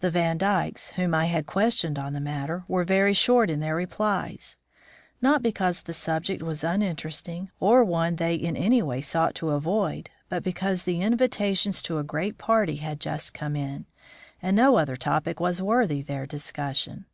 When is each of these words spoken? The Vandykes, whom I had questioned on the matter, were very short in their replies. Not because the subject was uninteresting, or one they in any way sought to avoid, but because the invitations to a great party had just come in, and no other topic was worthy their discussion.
The 0.00 0.10
Vandykes, 0.10 0.94
whom 0.96 1.14
I 1.14 1.26
had 1.26 1.46
questioned 1.46 1.96
on 1.96 2.12
the 2.12 2.18
matter, 2.18 2.64
were 2.66 2.82
very 2.82 3.12
short 3.12 3.48
in 3.50 3.60
their 3.60 3.76
replies. 3.76 4.58
Not 5.22 5.44
because 5.44 5.82
the 5.82 5.92
subject 5.92 6.42
was 6.42 6.64
uninteresting, 6.64 7.52
or 7.60 7.84
one 7.84 8.16
they 8.16 8.34
in 8.34 8.56
any 8.56 8.82
way 8.82 9.00
sought 9.00 9.36
to 9.36 9.50
avoid, 9.50 10.10
but 10.28 10.42
because 10.42 10.82
the 10.82 11.00
invitations 11.02 11.84
to 11.84 11.98
a 12.00 12.02
great 12.02 12.36
party 12.36 12.78
had 12.78 12.98
just 12.98 13.32
come 13.32 13.54
in, 13.54 13.86
and 14.42 14.56
no 14.56 14.74
other 14.76 14.96
topic 14.96 15.38
was 15.38 15.62
worthy 15.62 16.02
their 16.02 16.26
discussion. 16.26 17.06